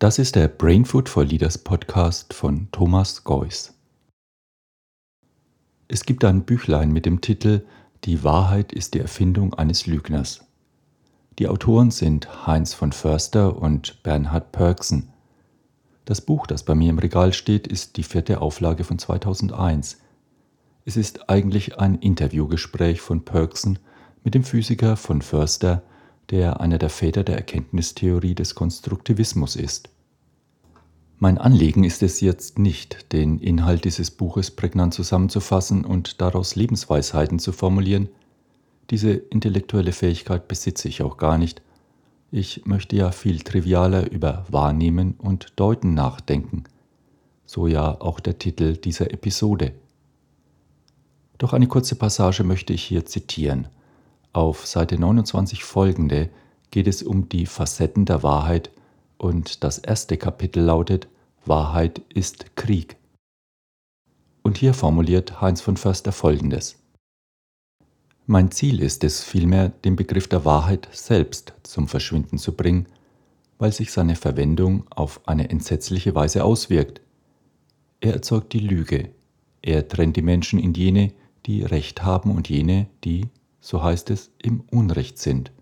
[0.00, 3.74] Das ist der Brain Food for Leaders Podcast von Thomas Geuss.
[5.88, 7.66] Es gibt ein Büchlein mit dem Titel
[8.04, 10.46] Die Wahrheit ist die Erfindung eines Lügners.
[11.38, 15.10] Die Autoren sind Heinz von Förster und Bernhard Pörksen.
[16.06, 19.98] Das Buch, das bei mir im Regal steht, ist die vierte Auflage von 2001.
[20.86, 23.78] Es ist eigentlich ein Interviewgespräch von Pörksen
[24.24, 25.82] mit dem Physiker von Förster,
[26.30, 29.90] der einer der Väter der Erkenntnistheorie des Konstruktivismus ist.
[31.18, 37.38] Mein Anliegen ist es jetzt nicht, den Inhalt dieses Buches prägnant zusammenzufassen und daraus Lebensweisheiten
[37.38, 38.08] zu formulieren.
[38.88, 41.60] Diese intellektuelle Fähigkeit besitze ich auch gar nicht.
[42.30, 46.64] Ich möchte ja viel trivialer über Wahrnehmen und Deuten nachdenken.
[47.44, 49.72] So ja auch der Titel dieser Episode.
[51.38, 53.68] Doch eine kurze Passage möchte ich hier zitieren.
[54.32, 56.30] Auf Seite 29 folgende
[56.70, 58.70] geht es um die Facetten der Wahrheit
[59.18, 61.08] und das erste Kapitel lautet
[61.44, 62.96] Wahrheit ist Krieg.
[64.42, 66.78] Und hier formuliert Heinz von Förster folgendes.
[68.26, 72.86] Mein Ziel ist es vielmehr, den Begriff der Wahrheit selbst zum Verschwinden zu bringen,
[73.58, 77.00] weil sich seine Verwendung auf eine entsetzliche Weise auswirkt.
[78.00, 79.10] Er erzeugt die Lüge,
[79.60, 81.12] er trennt die Menschen in jene,
[81.46, 83.28] die Recht haben und jene, die,
[83.60, 85.52] so heißt es, im Unrecht sind.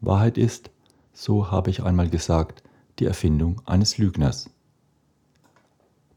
[0.00, 0.70] Wahrheit ist,
[1.12, 2.62] so habe ich einmal gesagt,
[2.98, 4.50] die Erfindung eines Lügners.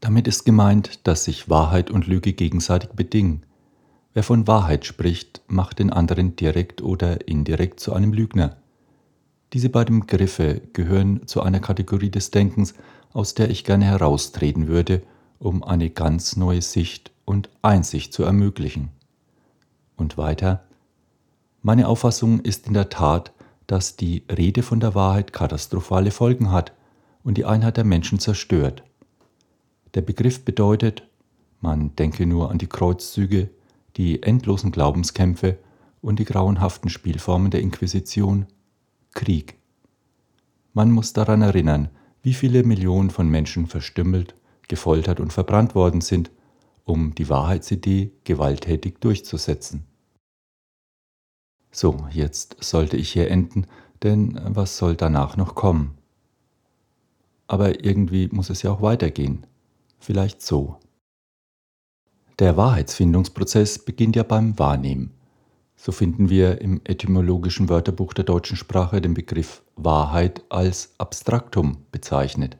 [0.00, 3.44] Damit ist gemeint, dass sich Wahrheit und Lüge gegenseitig bedingen.
[4.14, 8.56] Wer von Wahrheit spricht, macht den anderen direkt oder indirekt zu einem Lügner.
[9.52, 12.74] Diese beiden Begriffe gehören zu einer Kategorie des Denkens,
[13.12, 15.02] aus der ich gerne heraustreten würde,
[15.38, 18.90] um eine ganz neue Sicht und Einsicht zu ermöglichen.
[19.96, 20.64] Und weiter,
[21.62, 23.32] meine Auffassung ist in der Tat,
[23.68, 26.72] dass die Rede von der Wahrheit katastrophale Folgen hat
[27.22, 28.82] und die Einheit der Menschen zerstört.
[29.94, 31.04] Der Begriff bedeutet,
[31.60, 33.50] man denke nur an die Kreuzzüge,
[33.96, 35.58] die endlosen Glaubenskämpfe
[36.00, 38.46] und die grauenhaften Spielformen der Inquisition,
[39.14, 39.58] Krieg.
[40.72, 41.90] Man muss daran erinnern,
[42.22, 44.34] wie viele Millionen von Menschen verstümmelt,
[44.66, 46.30] gefoltert und verbrannt worden sind,
[46.84, 49.84] um die Wahrheitsidee gewalttätig durchzusetzen.
[51.72, 53.66] So, jetzt sollte ich hier enden,
[54.02, 55.96] denn was soll danach noch kommen?
[57.46, 59.46] Aber irgendwie muss es ja auch weitergehen.
[59.98, 60.76] Vielleicht so.
[62.38, 65.14] Der Wahrheitsfindungsprozess beginnt ja beim Wahrnehmen.
[65.76, 72.56] So finden wir im etymologischen Wörterbuch der deutschen Sprache den Begriff Wahrheit als Abstraktum bezeichnet,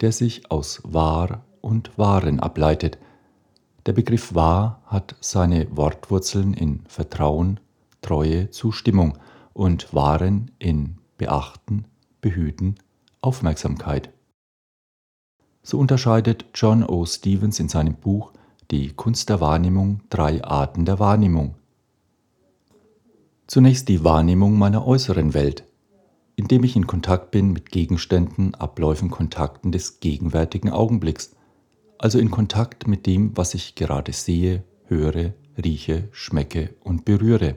[0.00, 2.98] der sich aus wahr und wahren ableitet,
[3.86, 7.58] der Begriff wahr hat seine Wortwurzeln in Vertrauen,
[8.08, 9.18] Treue, Zustimmung
[9.52, 11.84] und wahren in Beachten,
[12.22, 12.76] Behüten,
[13.20, 14.14] Aufmerksamkeit.
[15.62, 17.04] So unterscheidet John O.
[17.04, 18.32] Stevens in seinem Buch
[18.70, 21.56] Die Kunst der Wahrnehmung drei Arten der Wahrnehmung.
[23.46, 25.64] Zunächst die Wahrnehmung meiner äußeren Welt,
[26.34, 31.36] indem ich in Kontakt bin mit Gegenständen, Abläufen, Kontakten des gegenwärtigen Augenblicks
[31.98, 37.56] also in Kontakt mit dem, was ich gerade sehe, höre, rieche, schmecke und berühre.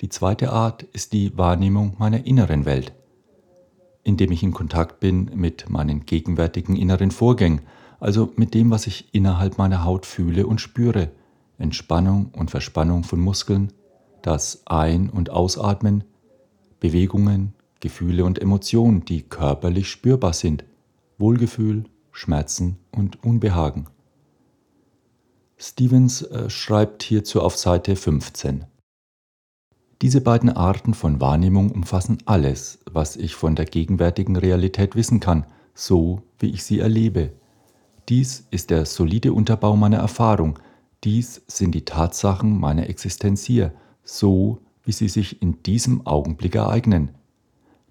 [0.00, 2.92] Die zweite Art ist die Wahrnehmung meiner inneren Welt,
[4.04, 7.62] indem ich in Kontakt bin mit meinen gegenwärtigen inneren Vorgängen,
[7.98, 11.10] also mit dem, was ich innerhalb meiner Haut fühle und spüre,
[11.58, 13.72] Entspannung und Verspannung von Muskeln,
[14.20, 16.04] das Ein- und Ausatmen,
[16.78, 20.64] Bewegungen, Gefühle und Emotionen, die körperlich spürbar sind,
[21.16, 23.86] Wohlgefühl, Schmerzen und Unbehagen.
[25.56, 28.66] Stevens äh, schreibt hierzu auf Seite 15.
[30.02, 35.46] Diese beiden Arten von Wahrnehmung umfassen alles, was ich von der gegenwärtigen Realität wissen kann,
[35.74, 37.32] so wie ich sie erlebe.
[38.10, 40.58] Dies ist der solide Unterbau meiner Erfahrung,
[41.02, 43.72] dies sind die Tatsachen meiner Existenz hier,
[44.04, 47.12] so wie sie sich in diesem Augenblick ereignen.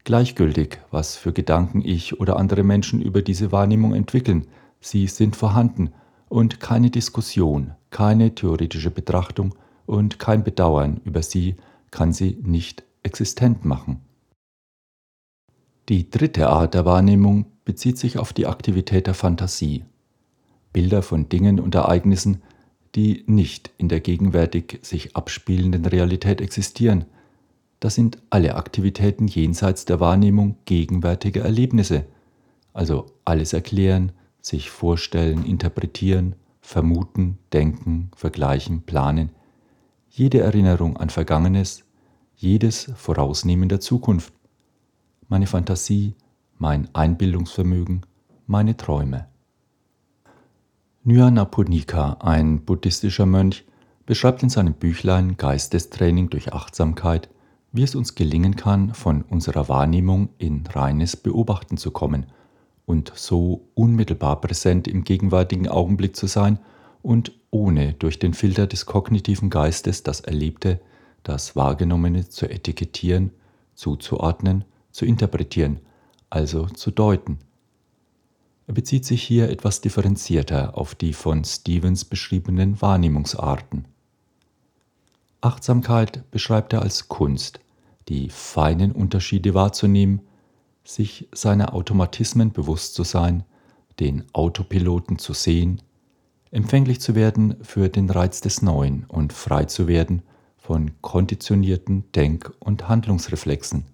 [0.04, 4.46] Gleichgültig, was für Gedanken ich oder andere Menschen über diese Wahrnehmung entwickeln,
[4.80, 5.92] sie sind vorhanden
[6.30, 9.56] und keine Diskussion, keine theoretische Betrachtung
[9.88, 11.56] und kein Bedauern über sie
[11.96, 14.02] kann sie nicht existent machen.
[15.88, 19.86] Die dritte Art der Wahrnehmung bezieht sich auf die Aktivität der Fantasie.
[20.74, 22.42] Bilder von Dingen und Ereignissen,
[22.96, 27.06] die nicht in der gegenwärtig sich abspielenden Realität existieren,
[27.80, 32.06] das sind alle Aktivitäten jenseits der Wahrnehmung gegenwärtiger Erlebnisse,
[32.74, 39.30] also alles erklären, sich vorstellen, interpretieren, vermuten, denken, vergleichen, planen,
[40.10, 41.85] jede Erinnerung an Vergangenes,
[42.36, 44.34] jedes Vorausnehmen der Zukunft.
[45.28, 46.14] Meine Fantasie,
[46.58, 48.06] mein Einbildungsvermögen,
[48.48, 49.28] meine Träume.
[51.04, 53.66] Nyanaponika, ein buddhistischer Mönch,
[54.06, 57.30] beschreibt in seinem Büchlein Geistestraining durch Achtsamkeit,
[57.72, 62.26] wie es uns gelingen kann, von unserer Wahrnehmung in reines Beobachten zu kommen
[62.86, 66.60] und so unmittelbar präsent im gegenwärtigen Augenblick zu sein
[67.02, 70.80] und ohne durch den Filter des kognitiven Geistes das Erlebte,
[71.26, 73.32] das Wahrgenommene zu etikettieren,
[73.74, 75.80] zuzuordnen, zu interpretieren,
[76.30, 77.40] also zu deuten.
[78.68, 83.88] Er bezieht sich hier etwas differenzierter auf die von Stevens beschriebenen Wahrnehmungsarten.
[85.42, 87.60] Achtsamkeit beschreibt er als Kunst,
[88.08, 90.22] die feinen Unterschiede wahrzunehmen,
[90.84, 93.44] sich seiner Automatismen bewusst zu sein,
[94.00, 95.82] den Autopiloten zu sehen,
[96.52, 100.22] empfänglich zu werden für den Reiz des Neuen und frei zu werden
[100.66, 103.86] von konditionierten Denk- und Handlungsreflexen.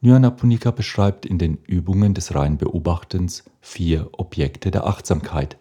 [0.00, 5.58] Nyanaponika beschreibt in den Übungen des reinen Beobachtens vier Objekte der Achtsamkeit.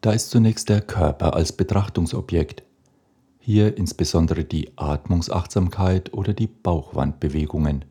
[0.00, 2.64] Da ist zunächst der Körper als Betrachtungsobjekt,
[3.38, 7.84] hier insbesondere die Atmungsachtsamkeit oder die Bauchwandbewegungen,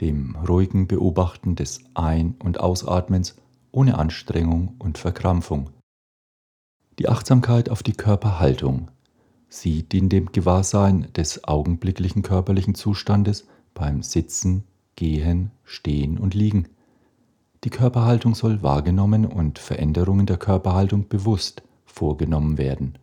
[0.00, 3.36] dem ruhigen Beobachten des Ein- und Ausatmens
[3.72, 5.70] ohne Anstrengung und Verkrampfung.
[6.98, 8.90] Die Achtsamkeit auf die Körperhaltung.
[9.48, 14.64] Sie dient dem Gewahrsein des augenblicklichen körperlichen Zustandes beim Sitzen,
[14.96, 16.68] Gehen, Stehen und Liegen.
[17.64, 22.96] Die Körperhaltung soll wahrgenommen und Veränderungen der Körperhaltung bewusst vorgenommen werden.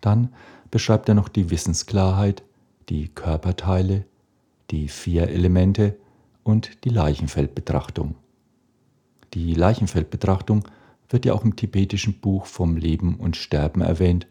[0.00, 0.28] Dann
[0.70, 2.44] beschreibt er noch die Wissensklarheit,
[2.88, 4.04] die Körperteile,
[4.70, 5.96] die vier Elemente
[6.44, 8.14] und die Leichenfeldbetrachtung.
[9.32, 10.64] Die Leichenfeldbetrachtung
[11.08, 14.26] wird ja auch im tibetischen Buch vom Leben und Sterben erwähnt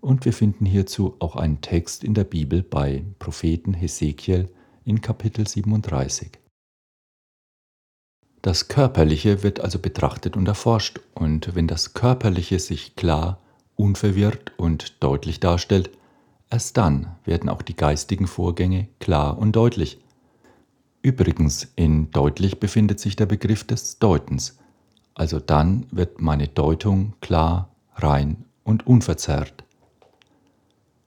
[0.00, 4.48] und wir finden hierzu auch einen Text in der Bibel bei Propheten Hesekiel
[4.84, 6.30] in Kapitel 37.
[8.42, 13.40] Das Körperliche wird also betrachtet und erforscht und wenn das Körperliche sich klar
[13.74, 15.90] unverwirrt und deutlich darstellt,
[16.50, 19.98] erst dann werden auch die geistigen Vorgänge klar und deutlich.
[21.02, 24.58] Übrigens, in deutlich befindet sich der Begriff des Deutens,
[25.16, 29.64] also dann wird meine Deutung klar, rein und unverzerrt.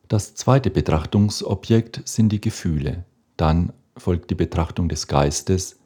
[0.08, 3.06] Das zweite Betrachtungsobjekt sind die Gefühle,
[3.38, 5.78] dann folgt die Betrachtung des Geistes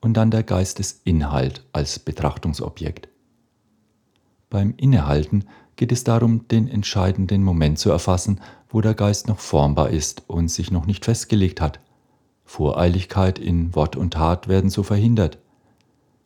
[0.00, 3.08] und dann der Geistesinhalt als Betrachtungsobjekt.
[4.48, 5.44] Beim Innehalten
[5.74, 10.48] geht es darum, den entscheidenden Moment zu erfassen, wo der Geist noch formbar ist und
[10.48, 11.80] sich noch nicht festgelegt hat.
[12.44, 15.38] Voreiligkeit in Wort und Tat werden so verhindert.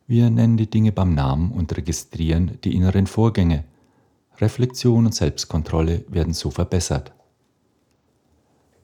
[0.06, 3.64] Wir nennen die Dinge beim Namen und registrieren die inneren Vorgänge.
[4.38, 7.12] Reflexion und Selbstkontrolle werden so verbessert.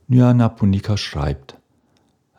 [0.08, 1.56] Nyana Punika schreibt,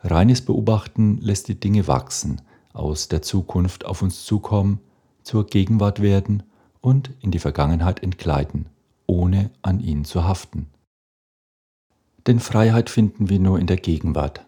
[0.04, 2.42] Reines Beobachten lässt die Dinge wachsen,
[2.74, 4.80] aus der Zukunft auf uns zukommen,
[5.24, 6.44] zur Gegenwart werden
[6.82, 8.66] und in die Vergangenheit entgleiten,
[9.08, 10.68] ohne an ihn zu haften.
[12.28, 14.46] Denn Freiheit finden wir nur in der Gegenwart.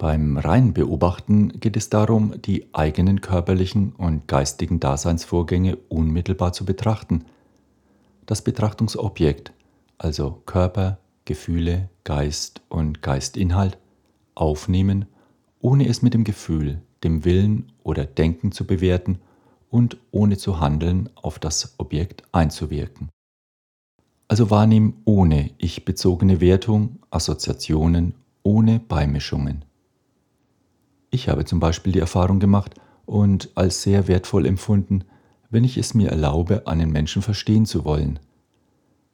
[0.00, 7.26] Beim reinen Beobachten geht es darum, die eigenen körperlichen und geistigen Daseinsvorgänge unmittelbar zu betrachten.
[8.24, 9.52] Das Betrachtungsobjekt,
[9.98, 13.76] also Körper, Gefühle, Geist und Geistinhalt,
[14.34, 15.04] aufnehmen,
[15.60, 19.18] ohne es mit dem Gefühl, dem Willen oder Denken zu bewerten
[19.68, 23.10] und ohne zu handeln auf das Objekt einzuwirken.
[24.28, 29.66] Also wahrnehmen ohne ich-bezogene Wertung, Assoziationen, ohne Beimischungen.
[31.10, 32.74] Ich habe zum Beispiel die Erfahrung gemacht
[33.04, 35.04] und als sehr wertvoll empfunden,
[35.50, 38.20] wenn ich es mir erlaube, einen Menschen verstehen zu wollen.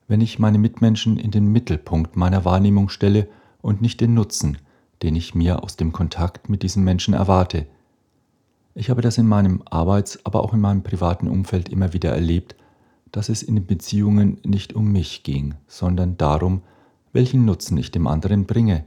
[0.06, 3.28] Wenn ich meine Mitmenschen in den Mittelpunkt meiner Wahrnehmung stelle
[3.62, 4.58] und nicht den Nutzen,
[5.02, 7.66] den ich mir aus dem Kontakt mit diesem Menschen erwarte,
[8.74, 12.56] ich habe das in meinem Arbeits-, aber auch in meinem privaten Umfeld immer wieder erlebt,
[13.10, 16.60] dass es in den Beziehungen nicht um mich ging, sondern darum,
[17.14, 18.84] welchen Nutzen ich dem anderen bringe,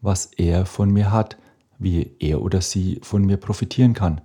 [0.00, 1.36] was er von mir hat,
[1.82, 4.20] wie er oder sie von mir profitieren kann.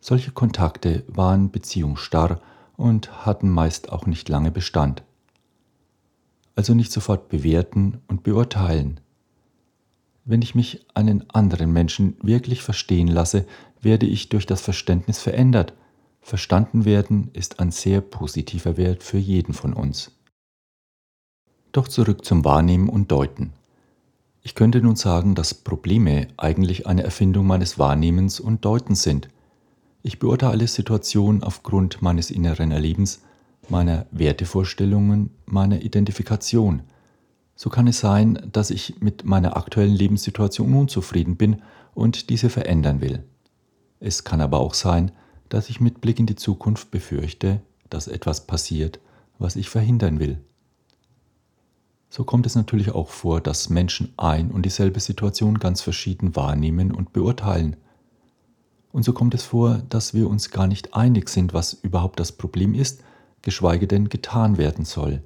[0.00, 2.40] Solche Kontakte waren beziehungsstarr
[2.76, 5.02] und hatten meist auch nicht lange Bestand.
[6.54, 9.00] Also nicht sofort bewerten und beurteilen,
[10.30, 13.46] wenn ich mich einen anderen Menschen wirklich verstehen lasse,
[13.80, 15.72] werde ich durch das Verständnis verändert.
[16.20, 20.12] Verstanden werden ist ein sehr positiver Wert für jeden von uns.
[21.72, 23.52] Doch zurück zum Wahrnehmen und Deuten.
[24.42, 29.28] Ich könnte nun sagen, dass Probleme eigentlich eine Erfindung meines Wahrnehmens und Deutens sind.
[30.02, 33.20] Ich beurteile Situationen aufgrund meines inneren Erlebens,
[33.68, 36.82] meiner Wertevorstellungen, meiner Identifikation–
[37.62, 41.60] So kann es sein, dass ich mit meiner aktuellen Lebenssituation unzufrieden bin
[41.92, 43.22] und diese verändern will.
[43.98, 45.12] Es kann aber auch sein,
[45.50, 48.98] dass ich mit Blick in die Zukunft befürchte, dass etwas passiert,
[49.38, 50.38] was ich verhindern will.
[52.12, 56.90] So kommt es natürlich auch vor, dass Menschen ein und dieselbe Situation ganz verschieden wahrnehmen
[56.90, 57.76] und beurteilen.
[58.90, 62.32] Und so kommt es vor, dass wir uns gar nicht einig sind, was überhaupt das
[62.32, 63.04] Problem ist,
[63.42, 65.22] geschweige denn getan werden soll.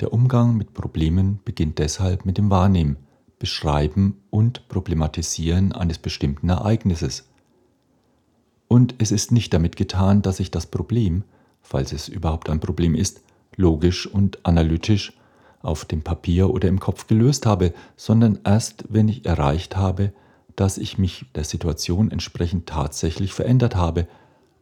[0.00, 2.96] Der Umgang mit Problemen beginnt deshalb mit dem Wahrnehmen,
[3.38, 7.28] Beschreiben und Problematisieren eines bestimmten Ereignisses.
[8.66, 11.24] Und es ist nicht damit getan, dass ich das Problem,
[11.60, 13.20] falls es überhaupt ein Problem ist,
[13.56, 15.12] logisch und analytisch
[15.62, 20.12] auf dem Papier oder im Kopf gelöst habe, sondern erst, wenn ich erreicht habe,
[20.56, 24.06] dass ich mich der Situation entsprechend tatsächlich verändert habe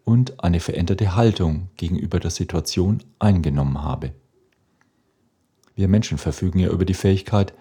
[0.05, 4.13] und eine veränderte Haltung gegenüber der Situation eingenommen habe.
[5.75, 7.55] Wir Menschen verfügen ja über die Fähigkeit,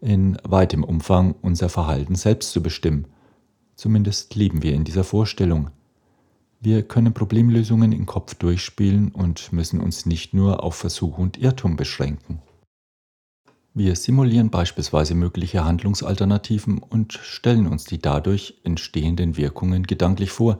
[0.00, 3.06] in weitem Umfang unser Verhalten selbst zu bestimmen.
[3.74, 5.70] Zumindest leben wir in dieser Vorstellung.
[6.64, 11.76] Wir können Problemlösungen im Kopf durchspielen und müssen uns nicht nur auf Versuch und Irrtum
[11.76, 12.40] beschränken.
[13.74, 20.58] Wir simulieren beispielsweise mögliche Handlungsalternativen und stellen uns die dadurch entstehenden Wirkungen gedanklich vor,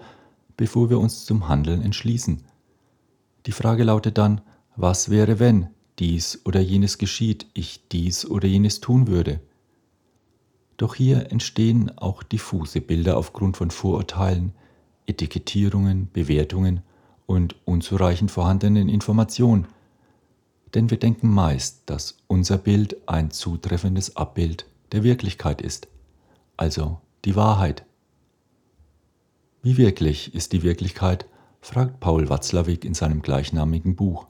[0.59, 2.43] bevor wir uns zum Handeln entschließen.
[3.47, 4.43] Die Frage lautet dann,
[4.77, 5.69] was wäre, wenn
[5.99, 9.41] dies oder jenes geschieht, ich dies oder jenes tun würde.
[10.77, 14.53] Doch hier entstehen auch diffuse Bilder aufgrund von Vorurteilen,
[15.07, 16.81] Etikettierungen, Bewertungen
[17.27, 19.67] und unzureichend vorhandenen Informationen,
[20.75, 25.89] denn wir denken meist, dass unser Bild ein zutreffendes Abbild der Wirklichkeit ist,
[26.57, 27.85] also die Wahrheit.
[29.63, 31.27] Wie wirklich ist die Wirklichkeit,
[31.61, 34.27] fragt Paul Watzlawick in seinem gleichnamigen Buch.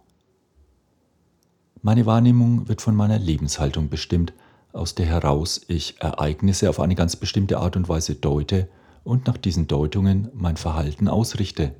[1.82, 4.32] Meine Wahrnehmung wird von meiner Lebenshaltung bestimmt,
[4.72, 8.68] aus der heraus ich Ereignisse auf eine ganz bestimmte Art und Weise deute
[9.04, 11.74] und nach diesen Deutungen mein Verhalten ausrichte.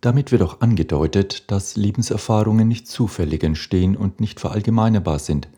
[0.00, 5.48] Damit wird auch angedeutet, dass Lebenserfahrungen nicht zufällig entstehen und nicht verallgemeinerbar sind,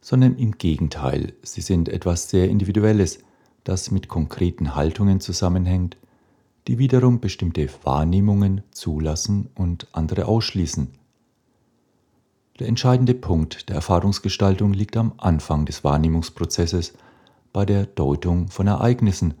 [0.00, 3.20] sondern im Gegenteil, sie sind etwas sehr Individuelles,
[3.64, 5.96] das mit konkreten Haltungen zusammenhängt,
[6.68, 10.88] die wiederum bestimmte Wahrnehmungen zulassen und andere ausschließen.
[12.58, 16.92] Der entscheidende Punkt der Erfahrungsgestaltung liegt am Anfang des Wahrnehmungsprozesses,
[17.52, 19.34] bei der Deutung von Ereignissen,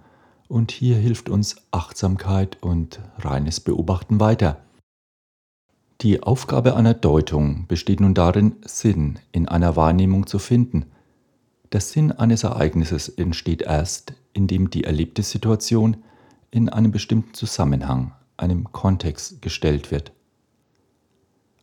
[0.48, 4.62] und hier hilft uns Achtsamkeit und reines Beobachten weiter.
[6.00, 10.86] Die Aufgabe einer Deutung besteht nun darin, Sinn in einer Wahrnehmung zu finden.
[11.72, 15.98] Der Sinn eines Ereignisses entsteht erst, indem die erlebte Situation
[16.50, 20.12] in einem bestimmten Zusammenhang, einem Kontext gestellt wird.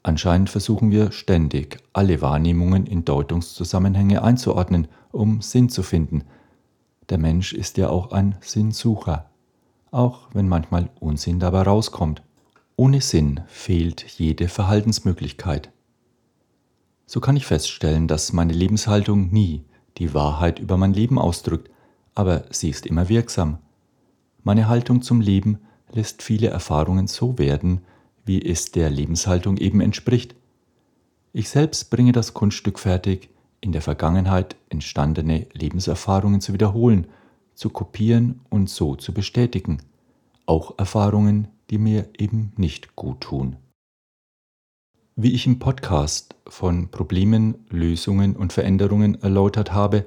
[0.03, 6.25] Anscheinend versuchen wir ständig, alle Wahrnehmungen in Deutungszusammenhänge einzuordnen, um Sinn zu finden.
[7.09, 9.29] Der Mensch ist ja auch ein Sinnsucher,
[9.91, 12.23] auch wenn manchmal Unsinn dabei rauskommt.
[12.75, 15.71] Ohne Sinn fehlt jede Verhaltensmöglichkeit.
[17.05, 19.63] So kann ich feststellen, dass meine Lebenshaltung nie
[19.97, 21.69] die Wahrheit über mein Leben ausdrückt,
[22.15, 23.59] aber sie ist immer wirksam.
[24.43, 25.59] Meine Haltung zum Leben
[25.91, 27.81] lässt viele Erfahrungen so werden,
[28.25, 30.35] wie es der Lebenshaltung eben entspricht.
[31.31, 33.29] Ich selbst bringe das Kunststück fertig,
[33.65, 37.07] in der Vergangenheit entstandene Lebenserfahrungen zu wiederholen,
[37.55, 39.79] zu kopieren und so zu bestätigen,
[40.45, 43.55] auch Erfahrungen, die mir eben nicht gut tun.
[45.15, 50.05] Wie ich im Podcast von Problemen, Lösungen und Veränderungen erläutert habe,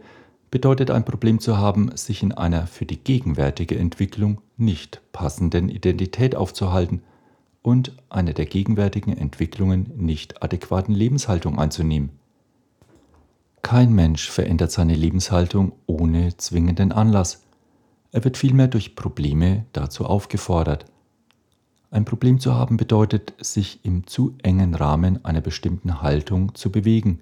[0.52, 6.36] bedeutet ein Problem zu haben, sich in einer für die gegenwärtige Entwicklung nicht passenden Identität
[6.36, 7.02] aufzuhalten
[7.62, 12.10] und eine der gegenwärtigen Entwicklungen nicht adäquaten Lebenshaltung einzunehmen.
[13.68, 17.44] Kein Mensch verändert seine Lebenshaltung ohne zwingenden Anlass.
[18.12, 20.86] Er wird vielmehr durch Probleme dazu aufgefordert.
[21.90, 27.20] Ein Problem zu haben bedeutet, sich im zu engen Rahmen einer bestimmten Haltung zu bewegen.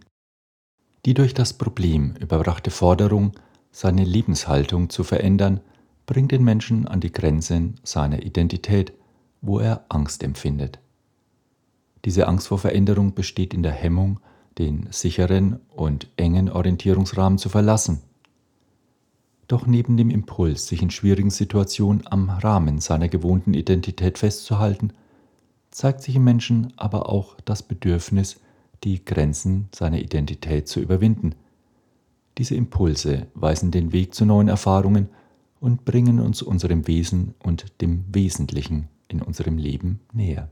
[1.05, 3.33] Die durch das Problem überbrachte Forderung,
[3.73, 5.59] seine Lebenshaltung zu verändern,
[6.07, 8.93] bringt den Menschen an die Grenzen seiner Identität
[9.41, 10.79] wo er Angst empfindet.
[12.05, 14.21] Diese Angst vor Veränderung besteht in der Hemmung,
[14.59, 18.01] den sicheren und engen Orientierungsrahmen zu verlassen.
[19.49, 24.93] Doch neben dem Impuls, sich in schwierigen Situationen am Rahmen seiner gewohnten Identität festzuhalten,
[25.71, 28.41] zeigt sich im Menschen aber auch das Bedürfnis,
[28.83, 31.35] die Grenzen seiner Identität zu überwinden.
[32.39, 35.09] Diese Impulse weisen den Weg zu neuen Erfahrungen
[35.61, 40.51] und bringen uns unserem Wesen und dem Wesentlichen in unserem Leben näher.